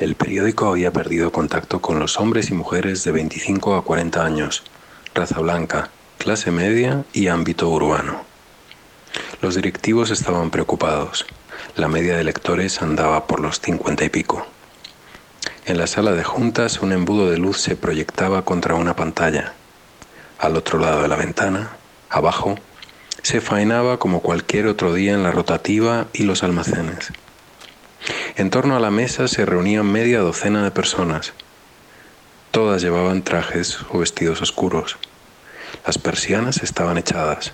[0.00, 4.62] El periódico había perdido contacto con los hombres y mujeres de 25 a 40 años,
[5.14, 8.22] raza blanca, clase media y ámbito urbano.
[9.42, 11.26] Los directivos estaban preocupados.
[11.76, 14.46] La media de lectores andaba por los 50 y pico.
[15.66, 19.52] En la sala de juntas un embudo de luz se proyectaba contra una pantalla.
[20.38, 21.72] Al otro lado de la ventana,
[22.08, 22.54] abajo,
[23.20, 27.12] se faenaba como cualquier otro día en la rotativa y los almacenes.
[28.40, 31.34] En torno a la mesa se reunían media docena de personas.
[32.52, 34.96] Todas llevaban trajes o vestidos oscuros.
[35.86, 37.52] Las persianas estaban echadas.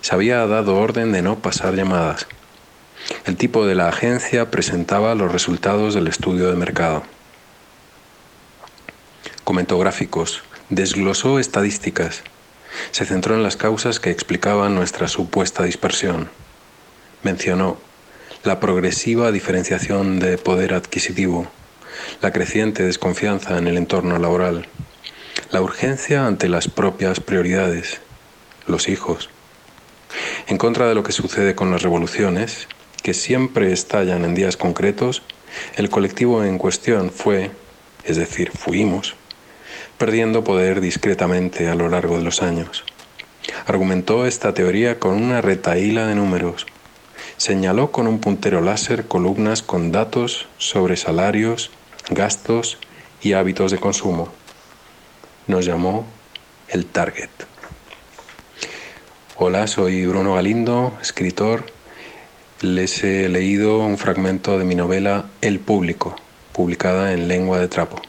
[0.00, 2.26] Se había dado orden de no pasar llamadas.
[3.26, 7.04] El tipo de la agencia presentaba los resultados del estudio de mercado.
[9.44, 12.24] Comentó gráficos, desglosó estadísticas,
[12.90, 16.28] se centró en las causas que explicaban nuestra supuesta dispersión.
[17.22, 17.78] Mencionó
[18.44, 21.48] la progresiva diferenciación de poder adquisitivo,
[22.22, 24.66] la creciente desconfianza en el entorno laboral,
[25.50, 28.00] la urgencia ante las propias prioridades,
[28.66, 29.30] los hijos.
[30.46, 32.68] En contra de lo que sucede con las revoluciones,
[33.02, 35.22] que siempre estallan en días concretos,
[35.76, 37.50] el colectivo en cuestión fue,
[38.04, 39.16] es decir, fuimos,
[39.98, 42.84] perdiendo poder discretamente a lo largo de los años.
[43.66, 46.66] Argumentó esta teoría con una retaíla de números.
[47.38, 51.70] Señaló con un puntero láser columnas con datos sobre salarios,
[52.10, 52.78] gastos
[53.22, 54.28] y hábitos de consumo.
[55.46, 56.04] Nos llamó
[56.66, 57.30] el Target.
[59.36, 61.66] Hola, soy Bruno Galindo, escritor.
[62.60, 66.16] Les he leído un fragmento de mi novela El Público,
[66.52, 68.02] publicada en lengua de trapo.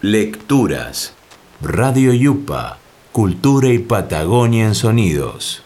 [0.00, 1.12] Lecturas.
[1.60, 2.78] Radio Yupa.
[3.10, 5.64] Cultura y Patagonia en Sonidos.